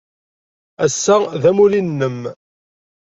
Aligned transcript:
Ass-a 0.85 1.15
d 1.41 1.43
amulli-nnem. 1.49 2.19